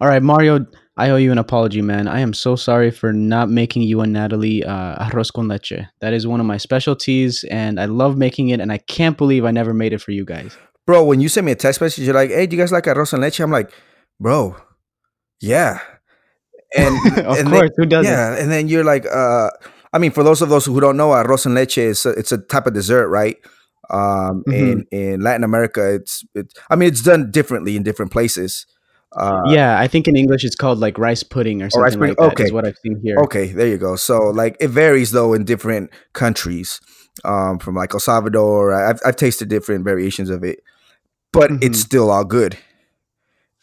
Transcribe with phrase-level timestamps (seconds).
[0.00, 0.64] All right, Mario,
[0.96, 2.08] I owe you an apology, man.
[2.08, 5.74] I am so sorry for not making you and Natalie uh, arroz con leche.
[6.00, 9.44] That is one of my specialties, and I love making it, and I can't believe
[9.44, 10.56] I never made it for you guys.
[10.86, 12.84] Bro, when you send me a text message, you're like, hey, do you guys like
[12.84, 13.40] arroz con leche?
[13.40, 13.72] I'm like,
[14.18, 14.56] bro,
[15.40, 15.80] yeah.
[16.76, 18.10] And, of and course, then, who doesn't?
[18.12, 19.50] yeah, and then you're like, uh,
[19.92, 22.32] I mean, for those of those who don't know, arroz con leche is a, it's
[22.32, 23.36] a type of dessert, right?
[23.90, 24.54] Um, Mhm.
[24.54, 26.54] in in Latin America, it's it's.
[26.70, 28.64] I mean, it's done differently in different places.
[29.16, 32.08] Uh, yeah, I think in English it's called like rice pudding or Oh, rice something
[32.10, 32.40] like pudding, that.
[32.42, 32.54] Is okay.
[32.54, 33.16] what I've seen here.
[33.24, 33.96] Okay, there you go.
[33.96, 36.80] So like it varies though in different countries.
[37.24, 40.60] Um, from like El Salvador, I've I've tasted different variations of it,
[41.32, 41.84] but it's Mhm.
[41.84, 42.56] still all good.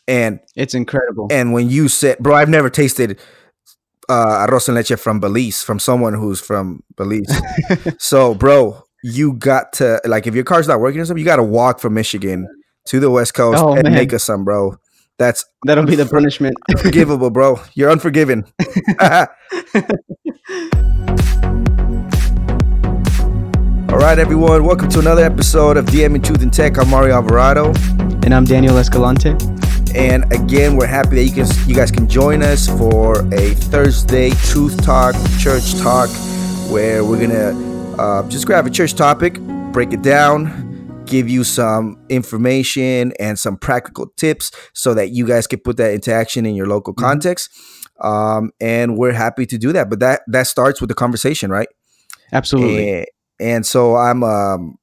[0.07, 1.27] And It's incredible.
[1.31, 3.19] and when you said, bro, I've never tasted
[4.09, 7.29] uh, arroz en leche from Belize from someone who's from Belize.
[7.99, 11.35] so, bro, you got to like if your car's not working or something, you got
[11.37, 12.47] to walk from Michigan
[12.85, 13.93] to the West Coast Oh, and man.
[13.93, 14.75] make us some, bro.
[15.19, 16.55] That's That'll be the punishment.
[16.69, 17.59] unforgivable, bro.
[17.73, 18.45] You're unforgiven.
[23.89, 24.63] All right, everyone.
[24.63, 26.77] Welcome to another episode of DM in Truth and Tech.
[26.77, 27.73] I'm Mario Alvarado.
[28.23, 29.35] and I'm Daniel Escalante.
[29.95, 34.29] And again, we're happy that you can you guys can join us for a Thursday
[34.31, 36.09] Truth Talk, Church Talk,
[36.69, 39.39] where we're gonna uh, just grab a church topic,
[39.71, 40.66] break it down,
[41.07, 45.93] give you some information and some practical tips so that you guys can put that
[45.93, 47.01] into action in your local Mhm.
[47.01, 47.49] context.
[48.01, 49.89] Um, and we're happy to do that.
[49.89, 51.67] But that that starts with the conversation, right?
[52.31, 52.89] Absolutely.
[52.99, 53.05] And,
[53.39, 54.75] and so I'm um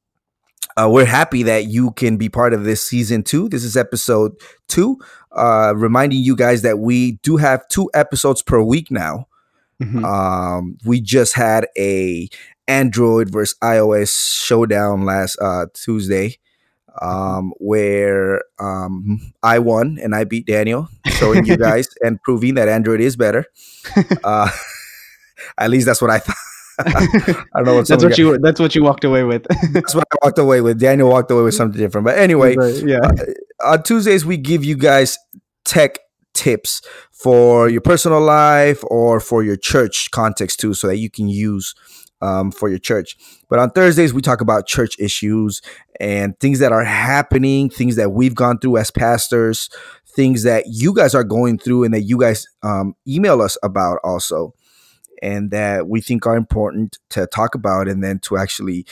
[0.77, 3.49] uh, we're happy that you can be part of this season two.
[3.49, 4.33] This is episode
[4.67, 4.99] two.
[5.31, 9.27] Uh, reminding you guys that we do have two episodes per week now.
[9.81, 10.05] Mhm.
[10.05, 12.29] Um, we just had a
[12.69, 16.39] Android versus iOS showdown last uh, Tuesday,
[17.01, 22.69] um, where um, I won and I beat Daniel, showing you guys and proving that
[22.69, 23.47] Android is better.
[24.25, 24.49] Uh,
[25.59, 26.37] at least that's what I thought.
[26.79, 26.97] I
[27.57, 28.39] don't know what that's what you.
[28.39, 29.47] That's what you walked away with.
[29.73, 30.81] that's what I walked away with.
[30.81, 32.05] Daniel walked away with something different.
[32.07, 32.99] But anyway, Right, yeah.
[33.63, 35.19] on Tuesdays we give you guys
[35.65, 35.99] tech
[36.33, 36.81] tips
[37.13, 41.75] for your personal life or for your church context too, so that you can use
[42.25, 43.17] um, for your church.
[43.49, 45.61] But on Thursdays we talk about church issues
[46.01, 49.69] and things that are happening, things that we've gone through as pastors,
[50.09, 53.99] things that you guys are going through, and that you guys um, email us about
[54.03, 54.55] also.
[55.23, 58.85] And that we think are important to talk about, and then to actually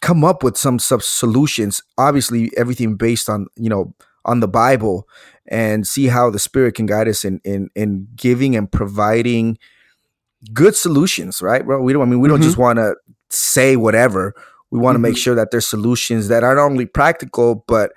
[0.00, 3.94] come up with some sub solutions obviously everything based on you know
[4.26, 5.08] on the bible
[5.48, 9.56] and see how the spirit can guide us in in in giving and providing
[10.52, 12.94] good solutions right bro we don't i mean we don't just want to
[13.30, 14.34] say whatever
[14.70, 17.92] we want to make sure that there's solutions that are not only practical but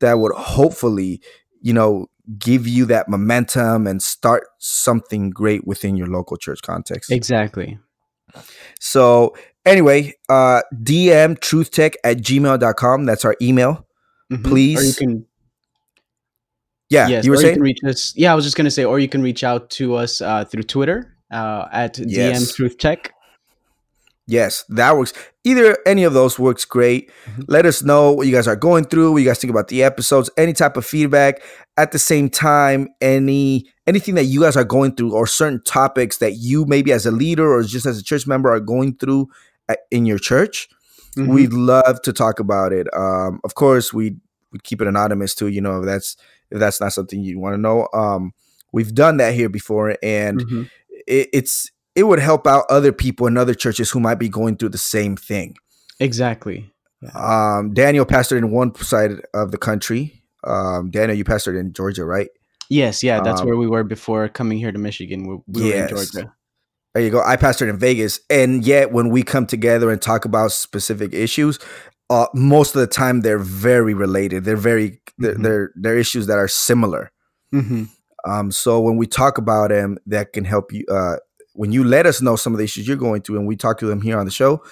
[0.00, 1.20] that would hopefully
[1.60, 2.06] you know
[2.38, 7.78] give you that momentum and start something great within your local church context Exactly.
[8.80, 9.34] so
[9.64, 13.04] anyway, uh DM truthtech at gmail.com.
[13.04, 13.86] That's our email.
[14.32, 14.44] Mhm.
[14.44, 14.98] Or you Please.
[14.98, 15.26] can.
[16.88, 17.24] Yeah, yes.
[17.24, 17.54] you were you saying?
[17.54, 18.12] can reach us.
[18.16, 20.64] Yeah, I was just gonna say, or you can reach out to us uh, through
[20.64, 22.40] Twitter uh, at Yes.
[22.42, 23.12] DM Truth Tech.
[24.26, 25.12] yes, that works.
[25.44, 27.10] Either any of those works great.
[27.26, 27.44] Mhm.
[27.48, 29.82] Let us know what you guys are going through, what you guys think about the
[29.82, 31.42] episodes, any type of feedback.
[31.76, 36.18] At the same time, any anything that you guys are going through or certain topics
[36.18, 39.26] that you maybe as a leader or just as a church member are going through
[39.68, 40.68] at, in your church.
[41.16, 41.26] Mhm.
[41.28, 42.86] We'd love to talk about it.
[42.94, 44.16] Um, of course, we
[44.52, 45.48] we keep it anonymous too.
[45.48, 46.16] You know, if that's
[46.50, 47.88] if that's not something you want to know.
[47.94, 48.32] Um,
[48.70, 50.70] we've done that here before, and Mhm.
[51.06, 54.56] It, it's it would help out other people in other churches who might be going
[54.56, 55.56] through the same thing.
[56.00, 56.70] Exactly.
[57.14, 60.22] Um, Daniel pastored in one side of the country.
[60.44, 62.28] Um, Daniel, you pastored in Georgia, right?
[62.70, 63.02] Yes.
[63.02, 63.20] Yeah.
[63.20, 65.26] That's Um, where we were before coming here to Michigan.
[65.26, 66.32] We, we were in Georgia.
[66.94, 67.22] There you go.
[67.24, 71.58] I pastored in Vegas, and yet when we come together and talk about specific issues,
[72.10, 74.44] uh, most of the time they're very related.
[74.44, 75.42] They're very they're, Mhm.
[75.42, 77.10] they're they're issues that are similar.
[77.50, 77.84] hmm
[78.26, 80.84] Um, so when we talk about them, that can help you.
[80.90, 81.16] Uh,
[81.54, 83.78] when you let us know some of the issues you're going through, and we talk
[83.78, 84.62] to them here on the show,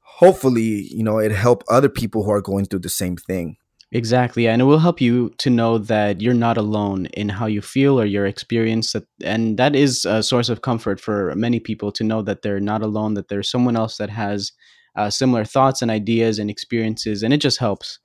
[0.00, 3.56] hopefully, you know, it help other people who are going through the same thing.
[3.92, 7.62] Exactly, and it will help you to know that you're not alone in how you
[7.62, 11.92] feel or your experience, that, and that is a source of comfort for many people
[11.92, 14.50] to know that they're not alone, that there's someone else that has
[14.96, 18.00] uh, similar thoughts and ideas and experiences, and it just helps.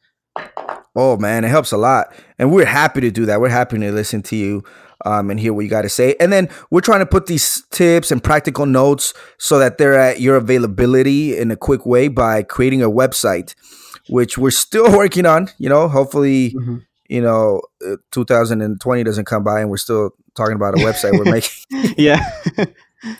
[0.96, 3.40] Oh man, it helps a lot, and we're happy to do that.
[3.40, 4.64] We're happy to listen to you
[5.06, 6.16] um, and hear what you got to say.
[6.20, 10.20] And then we're trying to put these tips and practical notes so that they're at
[10.20, 13.56] your availability in a quick way by creating a website,
[14.10, 15.50] which we're still working on.
[15.58, 16.56] You know, hopefully
[17.12, 21.26] you know, uh, 2020 doesn't come by and we're still talking about a website we're
[21.32, 21.94] making.
[21.98, 22.24] yeah.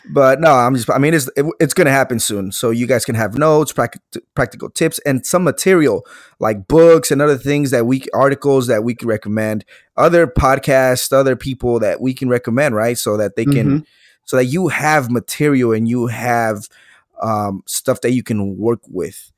[0.10, 0.90] but no, I'm just.
[0.90, 3.72] I mean, it's it, it's going to happen soon, so you guys can have notes,
[3.74, 4.02] practic-
[4.36, 6.06] practical tips, and some material
[6.40, 9.66] like books and other things that we articles that we can recommend,
[9.98, 12.98] other podcasts, other people that we can recommend, right?
[12.98, 13.86] So that they can, Mhm.
[14.26, 16.68] so that you have material and you have
[17.22, 19.32] um, stuff that you can work with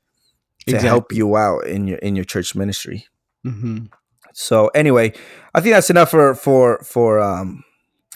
[0.66, 3.06] to help you out in your in your church ministry.
[3.46, 3.88] Mhm.
[4.32, 5.12] So anyway,
[5.54, 7.62] I think that's enough for for for um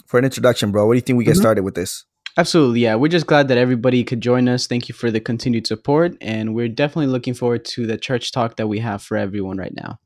[0.07, 0.87] for an introduction, bro.
[0.87, 1.41] What do you think we get Mhm.
[1.41, 2.05] started with this?
[2.39, 2.79] Absolutely.
[2.79, 2.95] Yeah.
[2.95, 4.69] We're just glad that everybody could join us.
[4.69, 6.17] Thank you for the continued support.
[6.21, 9.75] And we're definitely looking forward to the church talk that we have for everyone right
[9.75, 9.99] now.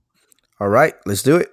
[0.58, 1.52] All right, let's do it.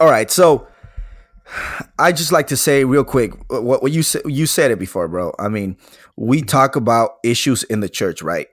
[0.00, 0.66] All right, so
[2.00, 4.22] I just like to say real quick what, what you said.
[4.24, 5.32] You said it before, bro.
[5.38, 5.76] I mean,
[6.16, 8.48] we talk about issues in the church, right?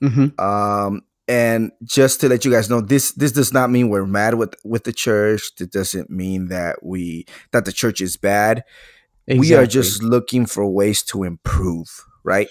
[0.00, 4.06] hmm Um, and just to let you guys know, this this does not mean we're
[4.06, 5.50] mad with with the church.
[5.60, 8.64] It doesn't mean that we that the church is bad.
[9.26, 11.88] We are just looking for ways to improve,
[12.24, 12.48] right?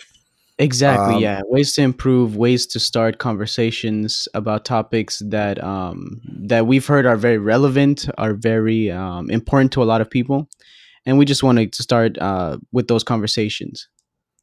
[0.57, 1.15] Exactly.
[1.15, 1.41] Um, yeah.
[1.45, 7.17] Ways to improve, ways to start conversations about topics that um, that we've heard are
[7.17, 10.47] very relevant, are very um, important to a lot of people,
[11.05, 13.87] and we just wanted to start uh, with those conversations.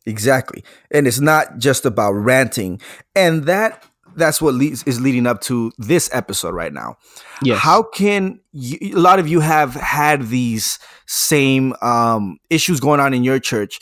[0.06, 0.64] Exactly.
[0.90, 2.80] And it's not just about ranting.
[3.14, 3.84] And that
[4.16, 6.96] that's what leads, is leading up to this episode right now.
[7.42, 7.58] Yes.
[7.58, 13.14] How can you, a lot of you have had these same um, issues going on
[13.14, 13.80] in your church,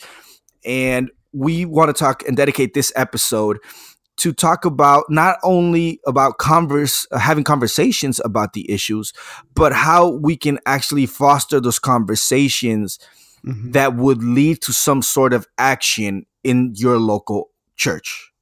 [0.65, 3.59] and we want to talk and dedicate this episode
[4.17, 9.13] to talk about not only about converse uh, having conversations about the issues,
[9.55, 12.99] but how we can actually foster those conversations
[13.45, 13.71] Mhm.
[13.71, 18.33] that would lead to some sort of action in your local church,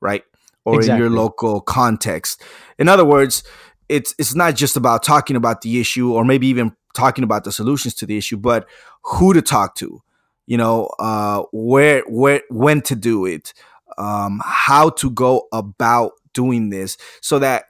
[0.00, 0.24] right?
[0.66, 2.42] Or in your local context.
[2.78, 3.42] In other words,
[3.88, 7.52] it's it's not just about talking about the issue or maybe even talking about the
[7.52, 8.66] solutions to the issue, but
[9.02, 10.02] who to talk to,
[10.46, 13.54] you know, uh, where where when to do it,
[13.96, 17.66] um, how to go about doing this, so that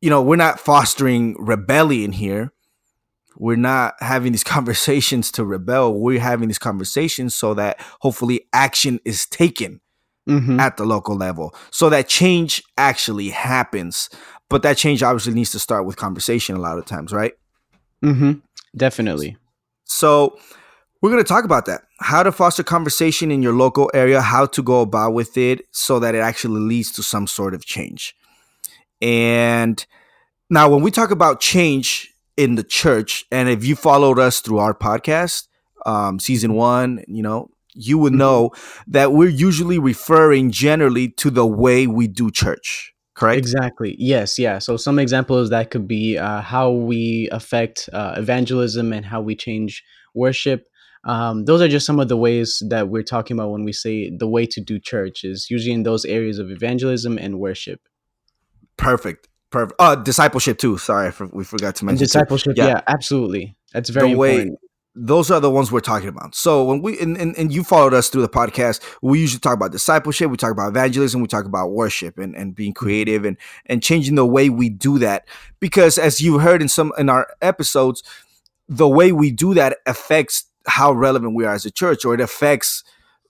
[0.00, 2.52] you know we're not fostering rebellion here
[3.38, 5.94] we're not having these conversations to rebel.
[5.94, 9.80] We're having these conversations so that hopefully action is taken
[10.28, 10.60] Mhm.
[10.60, 14.10] at the local level so that change actually happens.
[14.50, 17.34] But that change obviously needs to start with conversation a lot of times, right?
[18.02, 18.32] Mm-hmm.
[18.76, 19.36] Definitely.
[19.84, 20.38] So
[21.00, 21.82] we're going to talk about that.
[22.00, 25.98] How to foster conversation in your local area, how to go about with it so
[26.00, 28.14] that it actually leads to some sort of change.
[29.00, 29.84] And
[30.50, 34.58] now when we talk about change in the church, and if you followed us through
[34.58, 35.46] our podcast,
[35.86, 38.16] um, season one, you know, you would Mhm.
[38.18, 38.50] know
[38.86, 43.38] that we're usually referring generally to the way we do church, correct?
[43.38, 43.94] Exactly.
[43.98, 44.38] Yes.
[44.38, 44.58] Yeah.
[44.58, 49.34] So some examples that could be uh, how we affect uh, evangelism and how we
[49.36, 49.82] change
[50.14, 50.66] worship.
[51.04, 54.10] Um, those are just some of the ways that we're talking about when we say
[54.10, 57.80] the way to do church is usually in those areas of evangelism and worship.
[58.76, 59.28] Perfect.
[59.50, 59.80] Perfect.
[59.80, 60.76] Uh, discipleship too.
[60.78, 62.04] Sorry, for- we forgot to mention too.
[62.04, 62.54] discipleship.
[62.56, 62.66] Yeah.
[62.66, 62.80] Yeah.
[62.86, 63.56] absolutely.
[63.72, 64.58] That's very the way important.
[65.00, 66.34] Those are the ones we're talking about.
[66.34, 69.54] So when we and, and, and you followed us through the podcast, we usually talk
[69.54, 73.36] about discipleship, we talk about evangelism, we talk about worship and, and being creative and
[73.66, 75.28] and changing the way we do that.
[75.60, 78.02] Because as you heard in some in our episodes,
[78.68, 82.20] the way we do that affects how relevant we are as a church, or it
[82.20, 82.82] affects,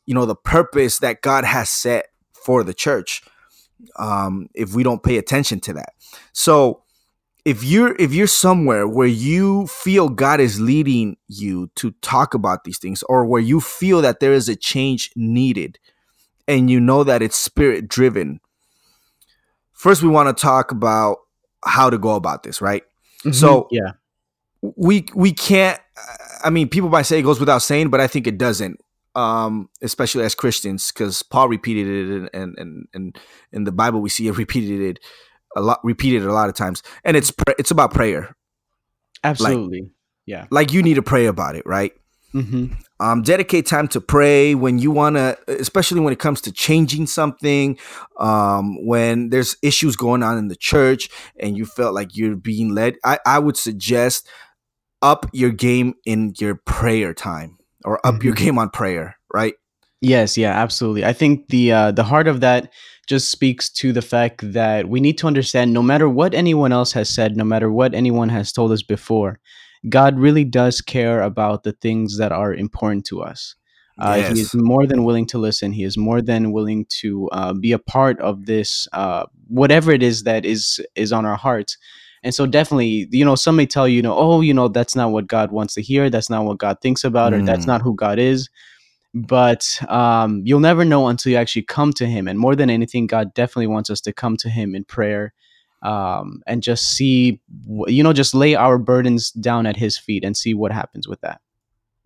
[0.07, 3.23] you know, the purpose that God has set for the church.
[3.97, 5.93] Um, if we don't pay attention to that.
[6.33, 6.83] So
[7.49, 12.65] if you're if you're somewhere where you feel God is leading you to talk about
[12.65, 15.79] these things or where you feel that there is a change needed
[16.47, 18.41] and you know that it's spirit driven
[19.73, 21.19] first we want to talk about
[21.65, 22.83] how to go about this right
[23.25, 23.35] Mhm.
[23.35, 23.93] so yeah.
[24.63, 25.81] we we can't
[26.45, 28.79] i mean people might say it goes without saying but i think it doesn't
[29.15, 31.87] um especially as christians because paul repeated
[32.25, 33.19] it and and and
[33.53, 34.99] in the bible we see it repeated it
[35.59, 38.35] a lot repeated a lot of times and it's it's about prayer
[39.25, 39.91] Absolutely.
[40.27, 40.47] yeah.
[40.51, 41.93] like you need to pray about it right
[42.33, 42.67] hmm
[43.01, 47.07] um, dedicate time to pray when you want to especially when it comes to changing
[47.07, 47.79] something
[48.19, 52.75] um, when there's issues going on in the church and you felt like you're being
[52.75, 54.29] led I, I would suggest
[55.01, 58.39] up your game in your prayer time or up your Mhm.
[58.45, 59.55] game on prayer right
[60.01, 61.05] Yes, yeah, absolutely.
[61.05, 62.73] I think the uh, the heart of that
[63.09, 66.93] just speaks to the fact that we need to understand no matter what anyone else
[66.93, 69.41] has said, no matter what anyone has told us before,
[69.89, 73.55] God really does care about the things that are important to us.
[74.01, 75.73] Uh, he is more than willing to listen.
[75.73, 80.03] He is more than willing to uh, be a part of this, uh, whatever it
[80.03, 81.77] is that is is on our hearts.
[82.23, 84.95] And so, definitely, you know, some may tell you, you know, oh, you know, that's
[84.97, 86.11] not what God wants to hear.
[86.11, 88.49] That's not what God thinks about, or that's Mm, not who God is.
[89.27, 92.29] But um, you'll never know until you actually come to Him.
[92.29, 95.33] And more than anything, God definitely wants us to come to Him in prayer
[95.83, 97.41] um, and just see,
[97.87, 101.21] you know, just lay our burdens down at His feet and see what happens with
[101.23, 101.41] that.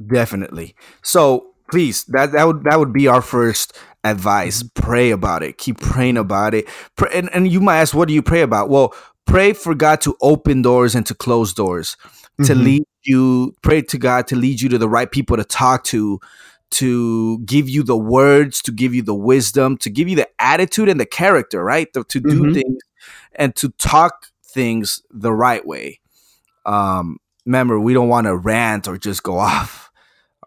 [0.04, 0.74] definitely.
[1.02, 4.62] So please, that that would that would be our first advice.
[4.62, 4.74] Mhm.
[4.74, 5.58] Pray about it.
[5.58, 6.66] Keep praying about it.
[6.96, 8.68] Pray, and, and you might ask, what do you pray about?
[8.68, 8.94] Well,
[9.26, 11.96] pray for God to open doors and to close doors,
[12.44, 12.64] to Mhm.
[12.64, 13.54] lead you.
[13.62, 16.18] Pray to God to lead you to the right people to talk to,
[16.72, 20.88] to give you the words, to give you the wisdom, to give you the attitude
[20.88, 21.92] and the character, right?
[21.94, 22.54] To, to do Mhm.
[22.54, 22.82] things
[23.34, 26.00] and to talk things the right way.
[26.66, 29.90] Um, remember, we don't want to rant or just go off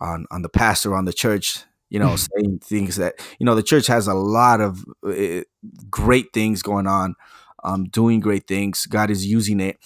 [0.02, 1.60] on on the pastor on the church.
[1.90, 5.42] You know, saying things that you know the church has a lot of uh,
[5.90, 7.16] great things going on,
[7.64, 8.86] um, doing great things.
[8.86, 9.78] God is using it.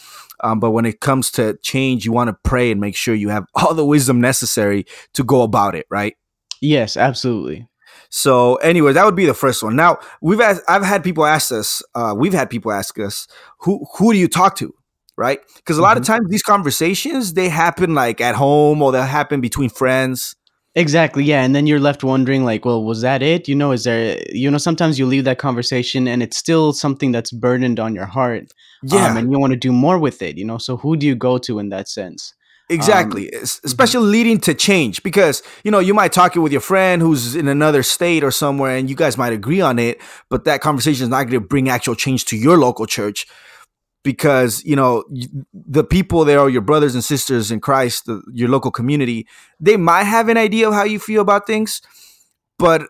[0.42, 3.30] Um, but when it comes to change, you want to pray and make sure you
[3.30, 6.16] have all the wisdom necessary to go about it, right?
[6.62, 7.68] Yes, absolutely.
[8.10, 9.76] So, anyway, that would be the first one.
[9.76, 13.28] Now, we've asked, I've had people ask us, uh, we've had people ask us,
[13.60, 14.74] who who do you talk to,
[15.18, 15.40] right?
[15.58, 16.08] Because a lot of Mhm.
[16.08, 20.36] times these conversations they happen like at home or they happen between friends.
[20.76, 21.24] Exactly.
[21.24, 21.44] Yeah.
[21.44, 23.48] And then you're left wondering, like, well, was that it?
[23.48, 27.12] You know, is there, you know, sometimes you leave that conversation and it's still something
[27.12, 28.52] that's burdened on your heart.
[28.84, 30.58] Yeah, Um, and you want to do more with it, you know?
[30.58, 32.34] So who do you go to in that sense?
[32.70, 33.34] Exactly.
[33.34, 36.62] Um, Es- Especially leading to change because you know you might talk it with your
[36.62, 40.44] friend who's in another state or somewhere, and you guys might agree on it, but
[40.46, 43.28] that conversation is not going to bring actual change to your local church
[44.04, 45.04] because you know
[45.54, 49.28] the people there are your brothers and sisters in Christ, the, your local community.
[49.60, 51.82] They might have an idea of how you feel about things,
[52.58, 52.84] but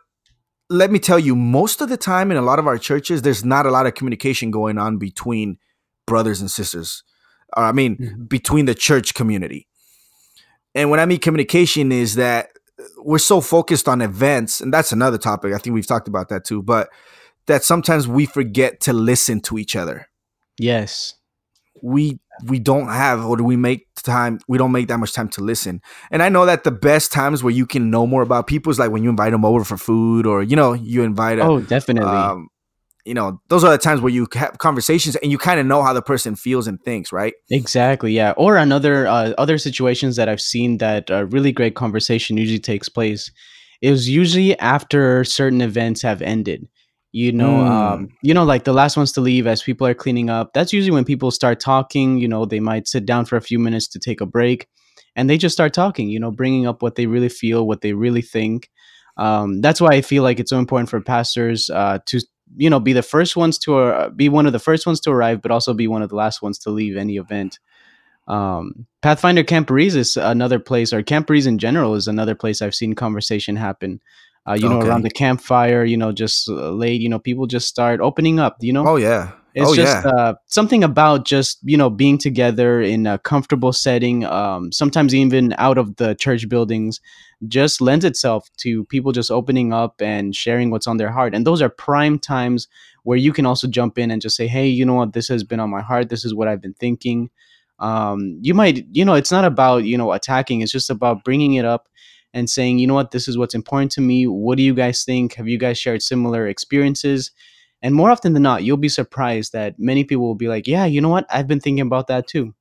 [0.70, 3.44] let me tell you, most of the time in a lot of our churches, there's
[3.44, 5.58] not a lot of communication going on between
[6.06, 7.04] brothers and sisters.
[7.58, 8.30] Or, I mean, Mhm.
[8.30, 9.68] between the church community.
[10.80, 12.52] And when I mean communication, is that
[12.98, 15.54] we're so focused on events, and that's another topic.
[15.54, 16.90] I think we've talked about that too, but
[17.48, 20.08] that sometimes we forget to listen to each other.
[20.58, 21.16] Yes.
[21.82, 25.28] We we don't have or do we make time we don't make that much time
[25.28, 28.48] to listen and i know that the best times where you can know more about
[28.48, 31.38] people is like when you invite them over for food or you know you invite
[31.38, 32.08] a, Oh, definitely.
[32.10, 32.48] um,
[33.10, 35.82] you know those are the times where you have conversations and you kind of know
[35.86, 38.32] how the person feels and thinks right Exactly, yeah.
[38.38, 42.88] Or another uh, other situations that I've seen that a really great conversation usually takes
[42.98, 43.24] place
[43.82, 46.68] is usually after certain events have ended.
[47.12, 47.70] You know, Mm.
[47.70, 50.52] um, you know, like the last ones to leave as people are cleaning up.
[50.54, 52.20] That's usually when people start talking.
[52.24, 54.68] You know, they might sit down for a few minutes to take a break,
[55.16, 56.08] and they just start talking.
[56.14, 58.70] You know, bringing up what they really feel, what they really think.
[59.18, 62.20] Um, that's why I feel like it's so important for pastors uh, to
[62.56, 65.12] you know be the first ones to uh, be one of the first ones to
[65.12, 67.60] arrive but also be one of the last ones to leave any event.
[68.28, 72.94] Um, pathfinder camporees is another place or camporees in general is another place i've seen
[72.94, 74.02] conversation happen.
[74.48, 77.68] Uh, you know around the campfire you know just uh, late you know people just
[77.68, 78.88] start opening up you know?
[78.88, 80.12] Oh yeah it's oh just yeah.
[80.12, 85.54] uh, something about just you know being together in a comfortable setting um, sometimes even
[85.58, 87.02] out of the church buildings
[87.48, 91.34] just lends itself to people just opening up and sharing what's on their heart.
[91.34, 92.68] And those are prime times
[93.04, 95.14] where you can also jump in and just say hey you know what?
[95.14, 96.10] This has been on my heart.
[96.10, 97.30] This is what i've been thinking.
[97.80, 100.62] Um, you might you know it's not about you know attacking.
[100.62, 101.88] It's just about bringing it up
[102.34, 103.12] and saying you know what?
[103.12, 104.28] This is what's important to me.
[104.28, 105.36] What do you guys think?
[105.36, 107.32] Have you guys shared similar experiences
[107.82, 110.86] and more often than not, you'll be surprised that many people will be like, yeah,
[110.86, 111.26] you know what?
[111.30, 112.54] I've been thinking about that too.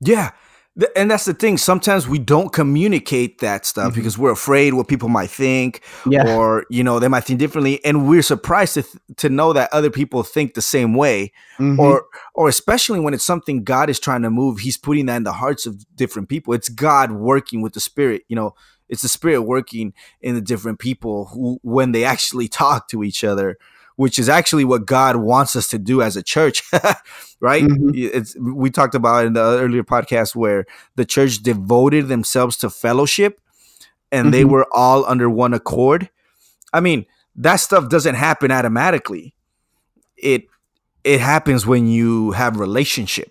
[0.00, 0.30] Yeah.
[0.78, 1.56] Th- And that's the thing.
[1.56, 3.94] Sometimes we don't communicate that stuff Mhm.
[3.94, 6.34] because we're afraid what people might think, Yeah.
[6.36, 9.72] or you know they might think differently, and we're surprised to th- to know that
[9.72, 11.78] other people think the same way, Mhm.
[11.78, 15.22] or or especially when it's something God is trying to move, He's putting that in
[15.22, 16.52] the hearts of different people.
[16.54, 18.22] It's God working with the Spirit.
[18.28, 18.54] You know,
[18.88, 19.92] it's the Spirit working
[20.22, 23.58] in the different people who when they actually talk to each other,
[23.96, 26.62] which is actually what God wants us to do as a church,
[27.40, 27.62] right?
[27.64, 27.92] Mhm.
[27.94, 30.64] It's we talked about in the earlier podcast where
[30.96, 33.40] the church devoted themselves to fellowship
[34.10, 34.50] and they Mhm.
[34.50, 36.08] were all under one accord.
[36.72, 39.34] I mean, that stuff doesn't happen automatically.
[40.16, 40.46] It
[41.04, 43.30] it happens when you have relationship.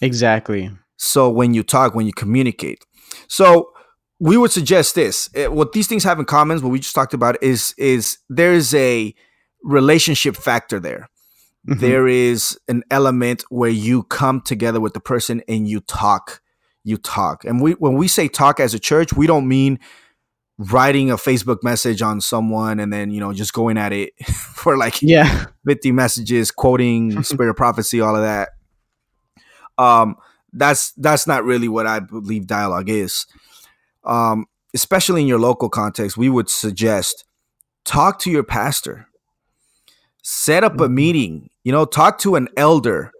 [0.00, 0.70] exactly.
[0.96, 2.84] So when you talk, when you communicate.
[3.28, 3.72] So
[4.18, 5.28] we would suggest this.
[5.34, 8.52] Eh, What these things have in common, what we just talked about, is is there
[8.52, 9.14] is a
[9.62, 11.08] relationship factor there.
[11.68, 11.80] Mhm.
[11.80, 16.40] There is an element where you come together with the person and you talk.
[16.84, 17.44] You talk.
[17.44, 19.78] And we when we say talk as a church, we don't mean
[20.58, 24.12] writing a Facebook message on someone and then you know just going at it
[24.54, 25.46] for like Yeah.
[25.66, 28.50] 50 messages, quoting spirit of prophecy, all of that.
[29.78, 30.16] Um,
[30.52, 33.26] that's that's not really what I believe dialogue is.
[34.04, 37.24] Um, especially in your local context, we would suggest
[37.84, 39.06] talk to your pastor,
[40.22, 40.94] set up a Mhm.
[40.94, 41.50] meeting.
[41.64, 43.12] You know, talk to an elder.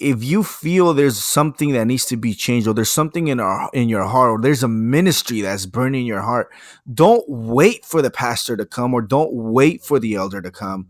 [0.00, 3.68] If you feel there's something that needs to be changed, or there's something in our
[3.74, 6.50] in your heart, or there's a ministry that's burning your heart,
[6.92, 10.88] don't wait for the pastor to come, or don't wait for the elder to come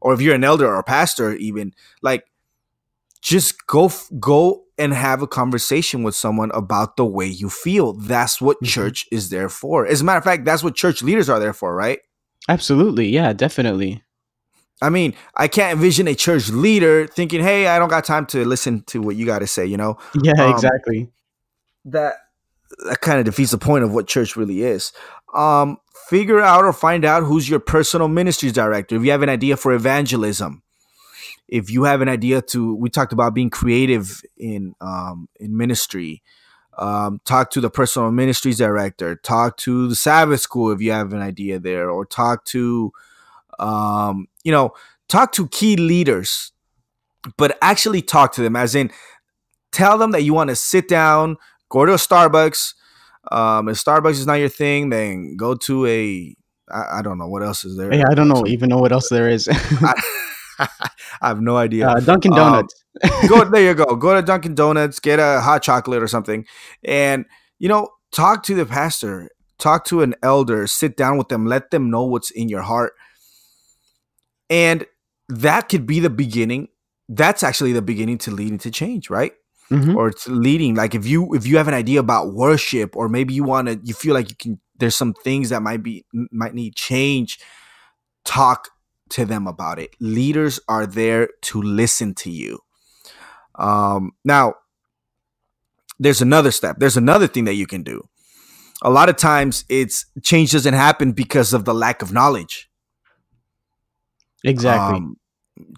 [0.00, 1.72] or if you're an elder or a pastor even
[2.02, 2.24] like
[3.22, 8.40] just go go and have a conversation with someone about the way you feel that's
[8.40, 8.68] what Mhm.
[8.68, 11.54] church is there for as a matter of fact that's what church leaders are there
[11.54, 12.00] for right
[12.48, 13.08] Absolutely.
[13.08, 14.02] Yeah, definitely.
[14.82, 18.44] I mean i can't envision a church leader thinking hey i don't got time to
[18.44, 21.10] listen to what you got to say you know Yeah, Um, exactly.
[21.86, 22.14] that
[22.86, 24.92] that kind of defeats the point of what church really is.
[25.34, 25.78] Um,
[26.08, 28.96] figure out or find out who's your personal ministries director.
[28.96, 30.62] If you have an idea for evangelism,
[31.48, 36.22] if you have an idea to, we talked about being creative in um, in ministry.
[36.78, 39.16] Um, talk to the personal ministries director.
[39.16, 42.92] Talk to the Sabbath school if you have an idea there, or talk to,
[43.58, 44.70] um, you know,
[45.08, 46.52] talk to key leaders,
[47.36, 48.92] but actually talk to them, as in
[49.72, 51.36] tell them that you want to sit down,
[51.68, 52.74] go to a Starbucks.
[53.32, 56.36] Um, if Starbucks is not your thing, then go to a
[56.72, 57.92] I, I don't know what else is there.
[57.92, 59.48] Yeah, I don't know even know what else there is.
[59.52, 59.94] I,
[60.60, 61.88] I have no idea.
[61.88, 62.84] uh, Dunkin' Um, Donuts.
[63.28, 63.96] go there you go.
[63.96, 66.46] Go to Dunkin' Donuts, get a hot chocolate or something,
[66.84, 67.24] and
[67.58, 71.72] you know, talk to the pastor, talk to an elder, sit down with them, let
[71.72, 72.92] them know what's in your heart,
[74.50, 74.86] and
[75.28, 76.68] that could be the beginning.
[77.08, 79.32] That's actually the beginning to leading to change, right?
[79.70, 79.96] Mhm.
[79.96, 83.34] or it's leading like if you if you have an idea about worship or maybe
[83.34, 86.54] you want to you feel like you can there's some things that might be might
[86.54, 87.40] need change
[88.24, 88.70] talk
[89.10, 92.60] to them about it leaders are there to listen to you
[93.56, 94.54] um now
[95.98, 98.02] there's another step there's another thing that you can do
[98.82, 102.68] a lot of times it's change doesn't happen because of the lack of knowledge
[104.46, 104.96] Exactly.
[104.96, 105.16] um,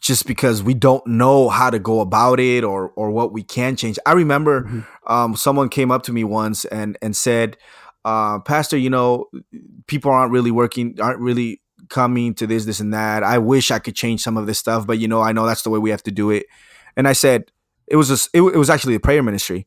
[0.01, 3.77] just because we don't know how to go about it or or what we can
[3.77, 3.99] change.
[4.07, 4.87] I remember Mhm.
[5.07, 7.57] um, someone came up to me once and and said,
[8.05, 9.27] uh, "Pastor, you know,
[9.87, 13.23] people aren't really working, aren't really coming to this, this, and that.
[13.23, 15.63] I wish I could change some of this stuff, but you know, I know that's
[15.63, 16.47] the way we have to do it."
[16.97, 17.45] And I said,
[17.87, 19.67] "It was a, it, it was actually a prayer ministry,"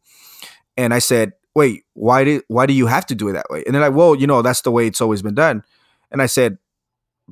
[0.75, 3.63] and I said, "Wait, why did why do you have to do it that way?"
[3.65, 5.63] And they're like, "Well, you know, that's the way it's always been done."
[6.11, 6.57] And I said,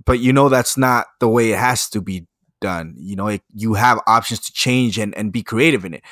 [0.05, 2.27] "But you know, that's not the way it has to be
[2.61, 2.95] done.
[2.97, 6.03] You know, it, you have options to change and, and be creative in it.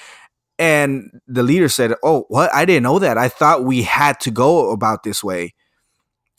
[0.60, 2.54] And the leader said, Oh, what?
[2.54, 3.18] I didn't know that.
[3.18, 5.54] I thought we had to go about this way.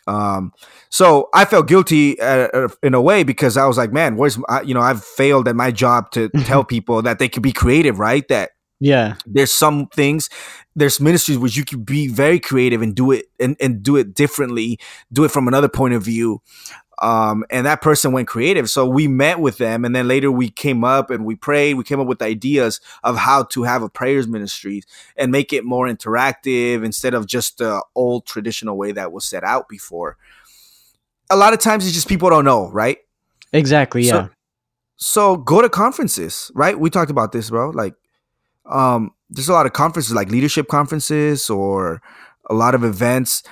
[0.06, 0.52] Um,
[0.88, 4.38] so I felt guilty uh, uh, in a way because I was like, man, where's,
[4.38, 7.52] my, you know, I've failed at my job to tell people that they could be
[7.52, 8.26] creative, right?
[8.28, 9.16] That yeah.
[9.26, 10.30] there's some things
[10.74, 14.14] there's ministries which you can be very creative and do it and, and do it
[14.14, 14.78] differently
[15.12, 16.40] do it from another point of view
[17.00, 20.48] um, and that person went creative so we met with them and then later we
[20.50, 23.88] came up and we prayed we came up with ideas of how to have a
[23.88, 24.82] prayers ministry
[25.16, 29.44] and make it more interactive instead of just the old traditional way that was set
[29.44, 30.16] out before
[31.30, 32.98] a lot of times it's just people don't know right
[33.52, 34.02] Exactly.
[34.02, 34.28] So- Yeah.
[34.96, 36.78] so go to conferences, right?
[36.78, 37.70] We talked about this, bro.
[37.70, 37.94] Like,
[38.66, 42.02] um, there's a lot of conferences, like leadership conferences, or
[42.50, 43.42] a lot of events.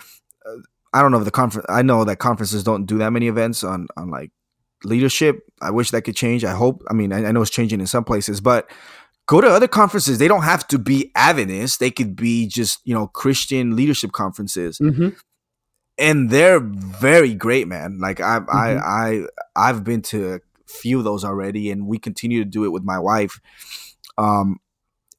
[0.97, 1.67] I don't know if the conference.
[1.69, 4.31] I know that conferences don't do that many events on on like
[4.85, 5.41] leadership.
[5.61, 6.45] I wish that could change.
[6.45, 6.83] I hope.
[6.91, 8.71] I mean, I, I know it's changing in some places, but
[9.27, 10.19] go to other conferences.
[10.19, 11.81] They don't have to be Adventist.
[11.81, 15.09] They could be just you know Christian leadership conferences hmm
[15.99, 17.99] and they're very great, man.
[17.99, 18.51] Like I, Mhm.
[18.53, 22.65] I, I, I've been to a few of those already, and we continue to do
[22.65, 23.41] it with my wife.
[24.19, 24.59] Um,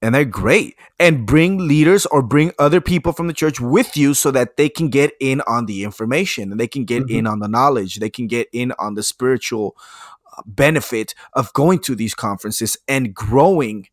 [0.02, 0.76] and they're great.
[1.00, 4.70] And bring leaders or bring other people from the church with you so that they
[4.70, 7.18] can get in on the information and they can get Mhm.
[7.20, 7.96] in on the knowledge.
[7.98, 9.76] They can get in on the spiritual
[10.38, 13.88] uh, benefit of going to these conferences and growing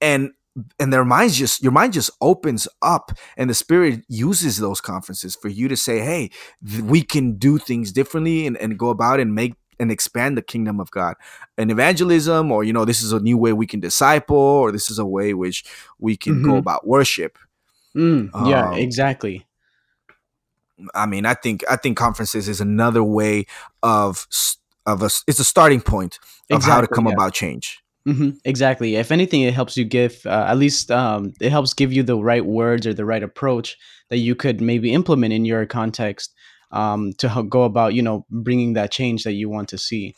[0.00, 0.32] and
[0.78, 5.34] and their minds just your mind just opens up and the spirit uses those conferences
[5.34, 6.30] for you to say hey
[6.68, 10.42] th- we can do things differently and, and go about and make and expand the
[10.42, 11.14] kingdom of god
[11.58, 14.90] and evangelism or you know this is a new way we can disciple or this
[14.90, 15.64] is a way which
[15.98, 16.58] we can go Mhm.
[16.58, 17.38] about worship
[17.94, 18.70] Mm, yeah.
[18.70, 19.44] Um, Exactly.
[20.94, 23.44] i mean i think i think conferences is another way
[23.82, 24.26] of
[24.86, 26.18] of us it's a starting point
[26.50, 27.12] of how to come yeah.
[27.12, 28.96] about change hmm exactly.
[28.96, 32.16] If anything, it helps you give uh, at least um, it helps give you the
[32.16, 33.76] right words or the right approach
[34.10, 36.34] that you could maybe implement in your context
[36.72, 40.14] um, to go about you know bringing that change that you want to see.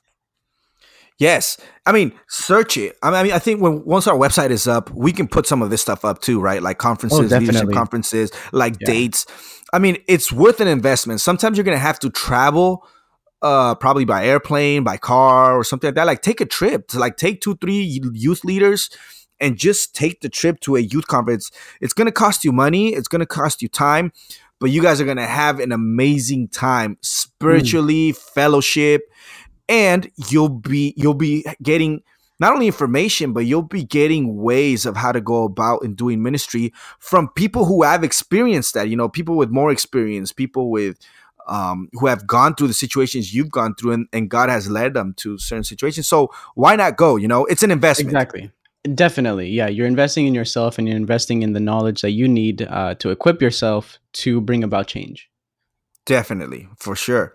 [1.18, 2.96] Yes, I mean, search it.
[3.02, 5.70] I mean, I think when once our website is up, we can put some of
[5.70, 6.60] this stuff up too, right?
[6.60, 8.86] Like Oh, conferences, leadership conferences, like Yeah.
[8.86, 9.26] dates.
[9.72, 11.20] I mean, it's worth an investment.
[11.20, 12.84] Sometimes you're gonna have to travel,
[13.42, 16.06] uh, probably by airplane, by car, or something like that.
[16.06, 18.90] Like, take a trip to like take two, three youth leaders,
[19.40, 21.50] and just take the trip to a youth conference.
[21.80, 22.92] It's gonna cost you money.
[22.92, 24.12] It's gonna cost you time,
[24.60, 29.02] but you guys are gonna have an amazing time Mm, spiritually, fellowship
[29.68, 32.02] and you'll be you'll be getting
[32.40, 36.22] not only information but you'll be getting ways of how to go about in doing
[36.22, 40.98] ministry from people who have experienced that you know people with more experience people with
[41.46, 44.94] um, who have gone through the situations you've gone through and, and god has led
[44.94, 46.08] them to certain situations.
[46.08, 47.44] So why not go you know?
[47.46, 48.08] It's an investment.
[48.16, 48.50] Exactly.
[48.92, 49.48] Definitely.
[49.50, 52.94] Yeah, you're investing in yourself and you're investing in the knowledge that you need uh,
[52.96, 55.30] to equip yourself to bring about change.
[56.06, 57.32] definitely for sure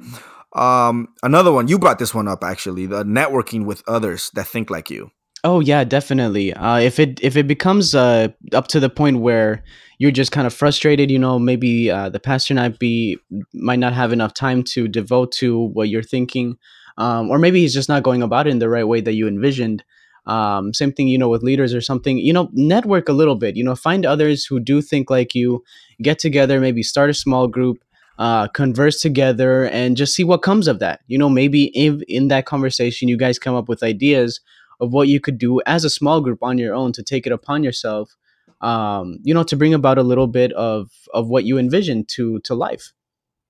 [0.53, 4.69] um, another one you brought this one up actually the networking with others that think
[4.69, 5.11] like you
[5.45, 6.53] Oh yeah, definitely.
[6.53, 9.63] Uh, if it if it becomes uh, up to the point where
[9.97, 13.17] you're just kind of frustrated, you know, maybe uh, the pastor might be
[13.53, 16.57] might not have enough time to devote to what you're thinking,
[16.97, 19.29] um, or maybe he's just not going about it in the right way that you
[19.29, 19.81] envisioned.
[20.29, 22.17] Um, same thing, you know, with leaders or something.
[22.17, 23.55] You know, network a little bit.
[23.55, 25.63] You know, find others who do think like you.
[26.01, 27.83] Get together, maybe start a small group,
[28.19, 31.01] uh, converse together, and just see what comes of that.
[31.07, 34.39] You know, maybe if in that conversation you guys come up with ideas
[34.79, 37.33] of what you could do as a small group on your own to take it
[37.33, 38.15] upon yourself
[38.61, 42.39] um you know to bring about a little bit of of what you envision to
[42.39, 42.91] to life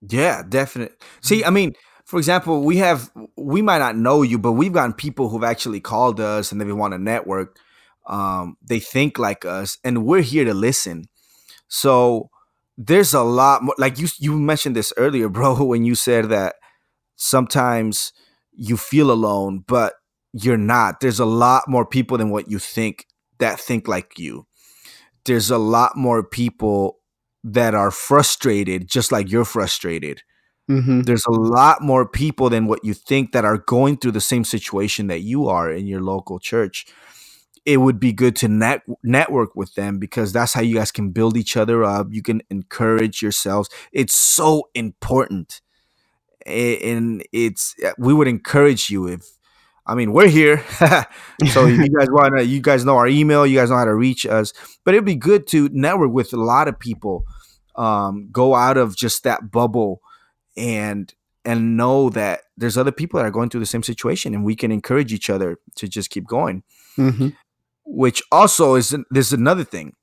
[0.01, 0.95] Yeah, definitely.
[1.21, 1.73] See, I mean,
[2.09, 5.79] for example, we have we might not know you, but we've gotten people who've actually
[5.79, 7.59] called us and they want to network.
[8.07, 11.05] Um, they think like us, and we're here to listen.
[11.67, 12.31] So
[12.79, 13.75] there's a lot more.
[13.77, 16.55] Like you, you mentioned this earlier, bro, when you said that
[17.15, 18.11] sometimes
[18.53, 19.93] you feel alone, but
[20.33, 21.01] you're not.
[21.01, 23.05] There's a lot more people than what you think
[23.37, 24.47] that think like you.
[25.25, 27.01] There's a lot more people
[27.43, 30.23] that are frustrated, just like you're frustrated
[30.69, 34.21] mm-hmm there's a lot more people than what you think that are going through the
[34.21, 36.85] same situation that you are in your local church.
[37.65, 41.09] It would be good to net network with them because that's how you guys can
[41.09, 42.07] build each other up.
[42.11, 43.69] You can encourage yourselves.
[43.91, 45.61] It's so important,
[46.45, 49.23] and it's we would encourage you if.
[49.85, 50.63] I mean, we're here,
[51.51, 53.47] so if you guys want to, you guys know our email.
[53.47, 54.53] You guys know how to reach us.
[54.85, 57.25] But it'd be good to network with a lot of people.
[57.75, 60.01] Um, go out of just that bubble
[60.57, 61.13] and
[61.45, 64.55] and know that there's other people that are going through the same situation and we
[64.55, 66.63] can encourage each other to just keep going.
[66.97, 67.29] Mm-hmm.
[67.85, 69.95] Which also is there's another thing.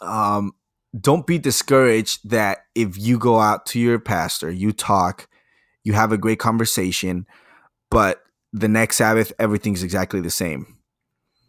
[0.00, 0.52] Um
[0.98, 5.28] don't be discouraged that if you go out to your pastor you talk
[5.84, 7.26] you have a great conversation
[7.90, 10.76] but the next sabbath everything's exactly the same.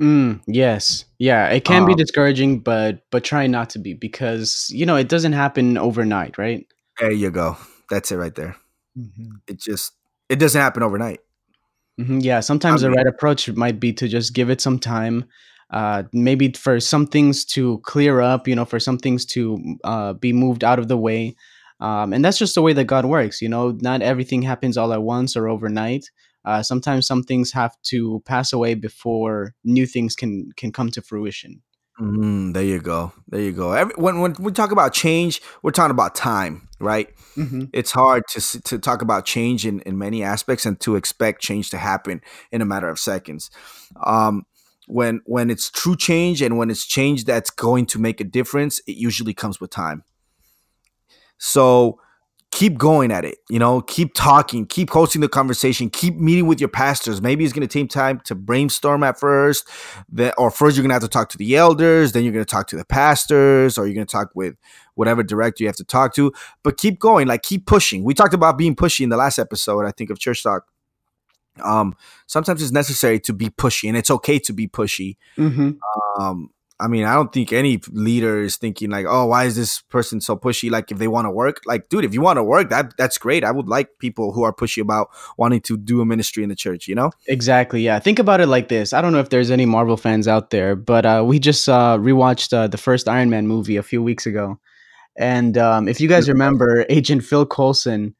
[0.01, 1.05] Mm, yes.
[1.19, 4.95] Yeah it can be um discouraging but but try not to be because you know
[4.95, 6.65] it doesn't happen overnight right?
[6.99, 7.57] There you go
[7.89, 8.55] that's it right there.
[8.95, 9.93] Hmm it just
[10.29, 11.19] it doesn't happen overnight.
[11.99, 15.25] Hmm yeah i sometimes the right approach might be to just give it some time
[15.71, 20.13] uh maybe for some things to clear up you know for some things to uh
[20.13, 21.35] be moved out of the way
[21.79, 23.71] um and that's just the way that god works you know?
[23.81, 26.09] Not everything happens all at once or overnight
[26.45, 31.01] uh sometimes some things have to pass away before new things can can come to
[31.01, 31.61] fruition
[31.99, 33.11] Mm, there you go.
[33.27, 33.71] There you go.
[33.71, 37.09] Every, when when we talk about change, we're talking about time, right?
[37.35, 41.41] hmm It's hard to to talk about change in, in many aspects and to expect
[41.41, 43.49] change to happen in a matter of seconds.
[44.05, 44.45] Um,
[44.87, 48.79] when when it's true change and when it's change that's going to make a difference,
[48.87, 50.03] it usually comes with time.
[51.37, 51.99] So
[52.51, 53.37] keep going at it.
[53.49, 57.21] You know, keep talking, keep hosting the conversation, keep meeting with your pastors.
[57.21, 59.67] Maybe it's going to take time to brainstorm at first,
[60.09, 62.45] then, or first you're going to have to talk to the elders, then you're going
[62.45, 64.55] to talk to the pastors, or you're going to talk with
[64.95, 66.31] whatever director you have to talk to.
[66.63, 68.03] But keep going, like keep pushing.
[68.03, 70.65] We talked about being pushy in the last episode, I think, of Church Talk.
[71.63, 71.95] Um,
[72.27, 75.71] sometimes it's necessary to be pushy, and it's okay to be pushy hmm
[76.19, 79.81] um, I mean, I don't think any leader is thinking like, "Oh, why is this
[79.81, 82.43] person so pushy?" Like, if they want to work, like, dude, if you want to
[82.43, 83.43] work, that that's great.
[83.43, 86.55] I would like people who are pushy about wanting to do a ministry in the
[86.55, 86.87] church.
[86.87, 87.11] You know?
[87.27, 90.27] exactly yeah think about it like this i don't know if there's any marvel fans
[90.27, 93.83] out there but uh we just uh rewatched uh, the first iron man movie a
[93.83, 94.59] few weeks ago
[95.17, 98.15] and um if you guys remember agent phil coulson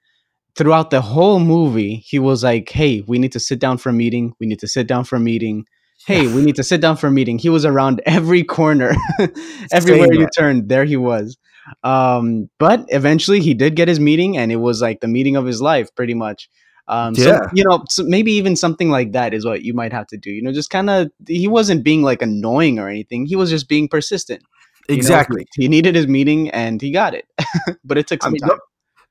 [0.57, 3.93] throughout the whole movie, he was like, "Hey, we need to sit down for a
[3.93, 4.33] meeting.
[4.39, 5.65] We need to sit down for a meeting."
[6.07, 7.37] Hey, we need to sit down for a meeting.
[7.37, 8.95] He was around every corner,
[9.73, 11.37] everywhere you turned, there he was.
[11.83, 15.45] Um, but eventually he did get his meeting, and it was like the meeting of
[15.45, 16.49] his life, pretty much.
[16.87, 20.07] Um, so you know, so maybe even something like that is what you might have
[20.07, 20.31] to do.
[20.31, 23.25] You know, just kind of he wasn't being like annoying or anything.
[23.25, 24.41] He was just being persistent.
[24.87, 25.45] You know, Exactly.
[25.55, 27.25] he, needed his meeting and he got it,
[27.83, 28.59] but it took I some mean, time.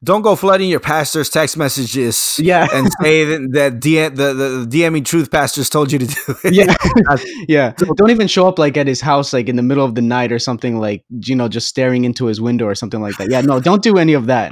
[0.06, 4.66] Don't, go flooding your pastor's text messages Yeah, and say that, that DM, the, the
[4.68, 6.54] DMing truth pastors told you to do it.
[6.54, 6.74] yeah,
[7.48, 7.72] yeah.
[7.96, 10.32] Don't even show up like at his house, like in the middle of the night
[10.32, 13.28] or something, like you know, just staring into his window or something like that.
[13.30, 14.50] Yeah, no, don't do any of that.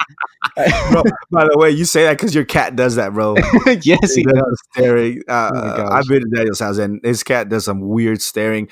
[0.90, 1.02] bro.
[1.30, 3.34] By the way, you say that because your cat does that, bro.
[3.82, 4.62] yes, he He does does.
[4.72, 5.22] staring.
[5.28, 5.88] Uh, Oh.
[5.92, 8.68] I've been to Daniel's house and his cat does some weird staring.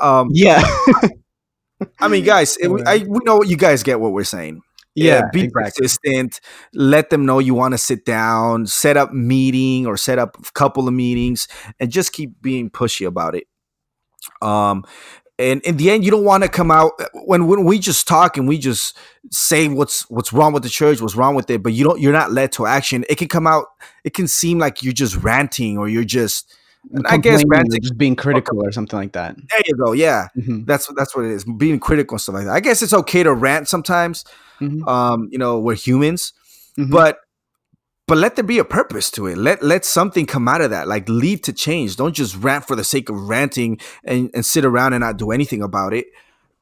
[0.00, 0.62] Um, Yeah,
[2.00, 4.62] I mean, guys, it, I, we know you guys get what we're saying.
[4.94, 5.62] Yeah, be exactly.
[5.62, 6.40] persistent.
[6.72, 10.52] Let them know you want to sit down, set up meeting or set up a
[10.52, 11.48] couple of meetings,
[11.80, 13.44] and just keep being pushy about it.
[14.40, 14.84] Um,
[15.38, 16.92] and in the end, you don't want to come out
[17.26, 18.96] when when we just talk and we just
[19.32, 22.12] say what's what's wrong with the church, what's wrong with it, but you don't you're
[22.12, 23.04] not led to action.
[23.08, 23.66] It can come out.
[24.04, 26.54] It can seem like you're just ranting or you're just.
[27.06, 27.80] I guess ranting.
[27.80, 29.36] just being critical or something like that.
[29.36, 29.92] There you go.
[29.92, 31.44] Yeah, Mhm, that's that's what it is.
[31.44, 32.52] Being critical and stuff like that.
[32.54, 34.24] I guess it's okay to rant sometimes.
[34.60, 36.32] mhm, Um, you know, we're humans
[36.78, 36.90] mhm.
[36.90, 37.18] but
[38.06, 40.86] but let there be a purpose to it let let something come out of that
[40.86, 44.64] like lead to change don't just rant for the sake of ranting and, and sit
[44.64, 46.06] around and not do anything about it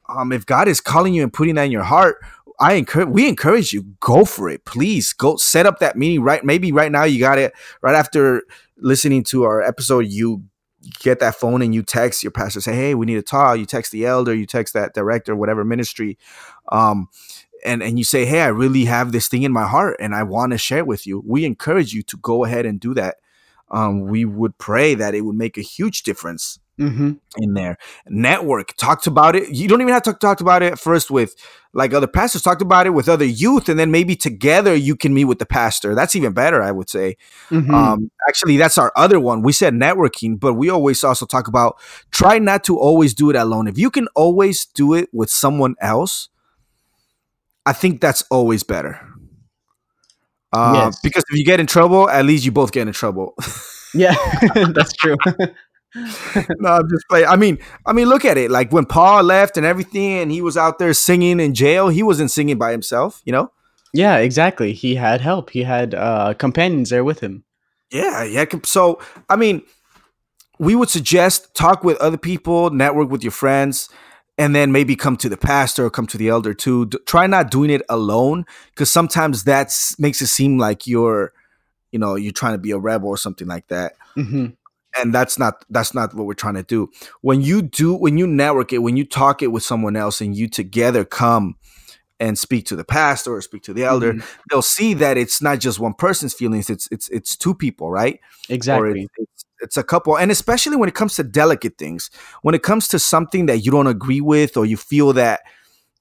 [0.08, 2.16] um if god is calling you and putting that in your heart
[2.60, 6.44] i encourage we encourage you go for it please go set up that meeting right
[6.44, 8.42] maybe right now you got it right after
[8.82, 10.44] listening to our episode you
[10.98, 13.64] get that phone and you text your pastor say hey we need to talk you
[13.64, 16.18] text the elder you text that director whatever ministry
[16.72, 17.08] um
[17.64, 20.22] and and you say, "Hey, I really have this thing in my heart, and I
[20.22, 23.16] want to share it with you." We encourage you to go ahead and do that.
[23.70, 27.18] Um, we would pray that it would make a huge difference Mhm.
[27.36, 27.76] in there.
[28.08, 29.50] Network talked about it.
[29.50, 31.34] You don't even have to talk about it first with
[31.74, 32.42] like other pastors.
[32.42, 35.46] Talked about it with other youth, and then maybe together you can meet with the
[35.46, 35.94] pastor.
[35.94, 37.16] That's even better, I would say.
[37.50, 37.70] Mhm.
[37.72, 39.42] Um, actually, that's our other one.
[39.42, 41.76] We said networking, but we always also talk about
[42.10, 43.68] try not to always do it alone.
[43.68, 46.30] If you can always do it with someone else,
[47.66, 49.00] I think that's always better.
[50.52, 51.00] Uh, Yes.
[51.02, 53.34] Because if you get in trouble, at least you both get in trouble.
[53.94, 54.14] yeah,
[54.74, 55.16] that's true.
[55.94, 57.26] no, I'm just playing.
[57.26, 58.50] I mean, I mean, look at it.
[58.50, 61.88] Like when Paul left and everything, and he was out there singing in jail.
[61.88, 63.52] He wasn't singing by himself, you know.
[63.92, 64.72] yeah, exactly.
[64.72, 65.50] He had help.
[65.50, 67.44] He had uh, companions there with him.
[67.90, 68.44] Yeah, yeah.
[68.64, 69.62] So, I mean,
[70.58, 73.88] we would suggest talk with other people, network with your friends,
[74.38, 76.86] and then maybe come to the pastor or come to the elder too.
[76.86, 81.32] D- try not doing it alone because sometimes that makes it seem like you're,
[81.90, 83.92] you know, you're trying to be a rebel or something like that.
[84.14, 84.46] hmm
[84.98, 86.90] And that's not that's not what we're trying to do.
[87.22, 90.36] When you do when you network it, when you talk it with someone else, and
[90.36, 91.56] you together come
[92.20, 94.24] and speak to the pastor or speak to the elder, Mhm.
[94.50, 98.20] they'll see that it's not just one person's feelings; it's it's it's two people, right?
[98.48, 99.02] Exactly.
[99.02, 102.10] it's, it's, it's a couple and especially when it comes to delicate things
[102.42, 105.40] when it comes to something that you don't agree with or you feel that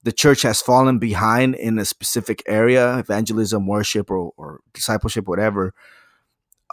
[0.02, 5.72] the church has fallen behind in a specific area evangelism worship or, or discipleship whatever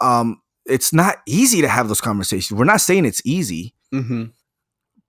[0.00, 4.24] um it's not easy to have those conversations we're not saying it's easy hmm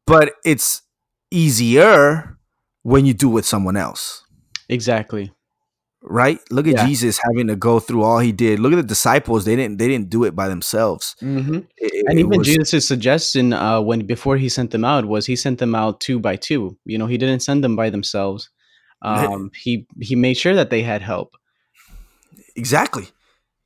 [0.08, 0.82] but it's
[1.30, 2.38] easier
[2.84, 4.24] when you do with someone else
[4.70, 5.32] Exactly.
[6.02, 6.86] right look at Yeah.
[6.88, 9.88] jesus having to go through all he did look at the disciples they didn't they
[9.88, 13.80] didn't do it by themselves hmm It- it- And it even was- Jesus' suggestion uh,
[13.82, 16.78] when before he sent them out was he sent them out two by two.
[16.86, 18.50] You know, he didn't send them by themselves.
[19.04, 21.30] Um, he he made sure that they had help.
[22.56, 23.06] Exactly.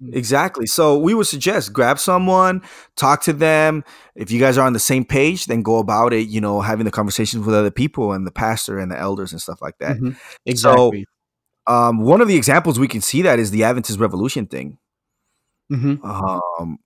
[0.02, 0.16] Mm.
[0.16, 0.66] Exactly.
[0.66, 2.62] So we would suggest grab someone,
[2.96, 3.84] talk to them.
[4.16, 6.86] If you guys are on the same page, then go about it, you know, having
[6.86, 9.98] the conversations with other people and the pastor and the elders and stuff like that.
[9.98, 10.16] Mhm.
[10.46, 11.06] Exactly.
[11.68, 14.78] Um, one of the examples we can see that is the Adventist Revolution thing.
[15.70, 16.78] hmm Um,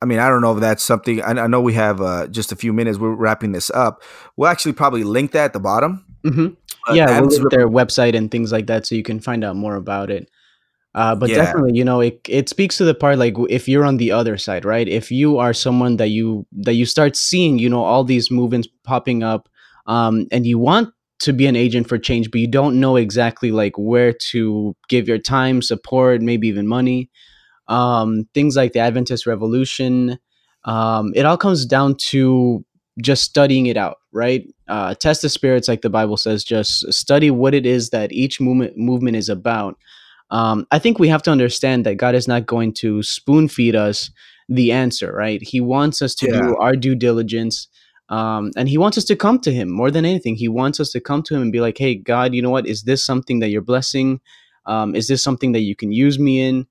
[0.00, 1.22] I mean, I don't know if that's something.
[1.22, 2.98] I, I know we have uh, just a few minutes.
[2.98, 4.02] We're wrapping this up.
[4.36, 6.04] We'll actually probably link that at the bottom.
[6.24, 6.48] hmm
[6.86, 9.56] But yeah, we'll link their website and things like that, so you can find out
[9.56, 10.30] more about it.
[10.94, 11.36] Uh, but Yeah.
[11.36, 14.36] definitely, you know, it it speaks to the part like if you're on the other
[14.38, 14.86] side, right?
[14.88, 18.68] If you are someone that you that you start seeing, you know, all these movements
[18.84, 19.48] popping up,
[19.86, 23.50] um, and you want to be an agent for change, but you don't know exactly
[23.50, 27.10] like where to give your time, support, maybe even money.
[27.68, 30.18] Um, things like the Adventist Revolution.
[30.64, 32.64] Um, it all comes down to
[33.00, 34.46] just studying it out, right?
[34.68, 36.44] Uh, test the spirits, like the Bible says.
[36.44, 39.76] Just study what it is that each movement movement is about.
[40.34, 43.76] Um, I think we have to understand that God is not going to spoon feed
[43.76, 44.10] us
[44.48, 45.40] the answer, right?
[45.42, 46.40] He wants us to Yeah.
[46.40, 47.68] do our due diligence.
[48.08, 50.34] Um, and he wants us to come to him more than anything.
[50.36, 52.66] He wants us to come to him and be like, hey, God, you know what?
[52.66, 54.20] Is this something that you're blessing?
[54.66, 56.66] Um, is this something that you can use me in?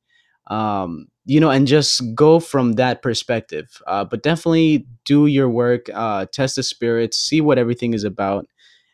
[0.48, 3.82] Um, you know, and just go from that perspective.
[3.88, 8.46] Uh, but definitely do your work, uh, test the spirits, see what everything is about,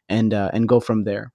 [0.08, 1.34] and uh, and go from there.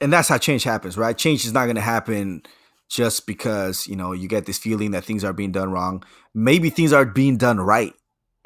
[0.00, 1.16] And that's how change happens, right?
[1.16, 2.42] Change is not going to happen
[2.88, 6.04] just because you know you get this feeling that things are being done wrong.
[6.34, 7.92] Maybe things are being done right,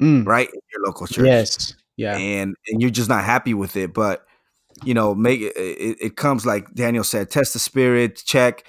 [0.01, 1.73] Mm, right in your local church, Yes.
[1.97, 2.15] Yeah.
[2.17, 3.93] and and you're just not happy with it.
[3.93, 4.25] But
[4.85, 8.63] you know, make it, it, it comes like Daniel said: test the spirit, check,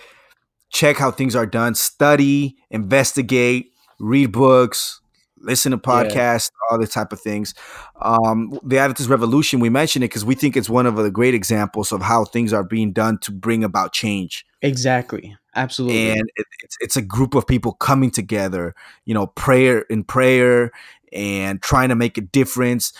[0.72, 4.99] check how things are done, study, investigate, read books,
[5.40, 5.90] listen to Yeah.
[6.04, 7.54] podcasts, all the type of things.
[8.02, 11.34] Um, the Adventist Revolution, we mentioned it because we think it's one of the great
[11.34, 14.44] examples of how things are being done to bring about change.
[14.62, 15.36] Exactly.
[15.56, 16.10] Absolutely.
[16.10, 18.74] And it, it's it's a group of people coming together,
[19.04, 20.70] you know, prayer in prayer
[21.12, 22.92] and trying to make a difference,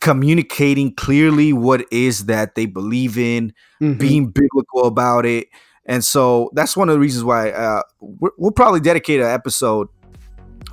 [0.00, 3.98] communicating clearly what is that they believe in, Mhm.
[3.98, 5.48] being biblical about it.
[5.86, 9.88] And so that's one of the reasons why uh, we're, we'll probably dedicate an episode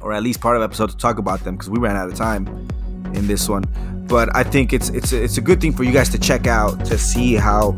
[0.02, 2.16] or at least part of episode to talk about them because we ran out of
[2.16, 2.48] time
[3.14, 3.64] in this one.
[4.08, 6.84] But I think it's it's it's a good thing for you guys to check out
[6.86, 7.78] to see how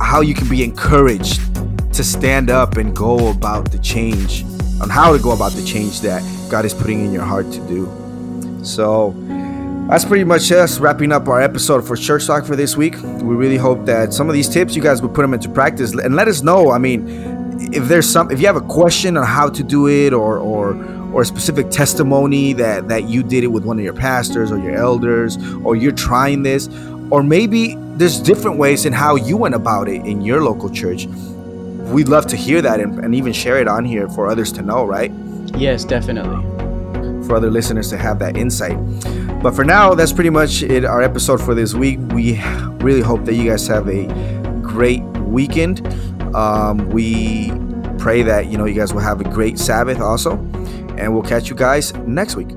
[0.00, 1.40] how you can be encouraged
[1.94, 4.44] to stand up and go about the change
[4.80, 7.60] on how to go about the change that God is putting in your heart to
[7.66, 8.64] do.
[8.64, 9.14] So
[9.88, 12.94] that's pretty much us wrapping up our episode for Church Talk for this week.
[13.02, 15.92] We really hope that some of these tips you guys will put them into practice
[15.92, 16.70] and let us know.
[16.70, 17.08] I mean,
[17.72, 20.74] if there's some, if you have a question on how to do it or or
[21.12, 24.58] or a specific testimony that that you did it with one of your pastors or
[24.58, 26.68] your elders or you're trying this
[27.10, 31.06] or maybe there's different ways in how you went about it in your local church
[31.92, 34.62] we'd love to hear that and, and even share it on here for others to
[34.62, 35.10] know right
[35.56, 36.36] Yes, definitely.
[37.26, 38.76] for other listeners to have that insight.
[39.42, 40.84] But for now, that's pretty much it.
[40.84, 41.98] Our episode for this week.
[42.12, 42.38] We
[42.84, 44.06] really hope that you guys have a
[44.62, 45.86] great weekend.
[46.36, 47.50] Um, we
[47.98, 50.36] pray that you know you guys will have a great Sabbath also,
[50.98, 52.48] and we'll catch you guys next week.